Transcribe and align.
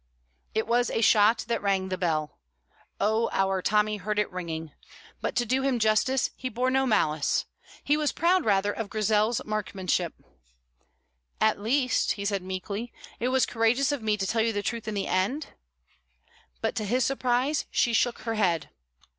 It 0.55 0.65
was 0.65 0.89
a 0.89 1.01
shot 1.01 1.45
that 1.47 1.61
rang 1.61 1.89
the 1.89 1.95
bell. 1.97 2.39
Oh, 2.99 3.29
our 3.31 3.61
Tommy 3.61 3.97
heard 3.97 4.17
it 4.17 4.31
ringing. 4.31 4.71
But, 5.21 5.35
to 5.35 5.45
do 5.45 5.61
him 5.61 5.77
justice, 5.77 6.31
he 6.35 6.49
bore 6.49 6.71
no 6.71 6.87
malice; 6.87 7.45
he 7.83 7.95
was 7.95 8.11
proud, 8.11 8.43
rather, 8.43 8.71
of 8.73 8.89
Grizel's 8.89 9.45
marksmanship. 9.45 10.15
"At 11.39 11.59
least," 11.59 12.13
he 12.13 12.25
said 12.25 12.41
meekly, 12.41 12.91
"it 13.19 13.27
was 13.27 13.45
courageous 13.45 13.91
of 13.91 14.01
me 14.01 14.17
to 14.17 14.25
tell 14.25 14.41
you 14.41 14.51
the 14.53 14.63
truth 14.63 14.87
in 14.87 14.95
the 14.95 15.05
end?" 15.05 15.49
But, 16.61 16.73
to 16.77 16.85
his 16.85 17.05
surprise, 17.05 17.67
she 17.69 17.93
shook 17.93 18.21
her 18.21 18.33
head. 18.33 18.71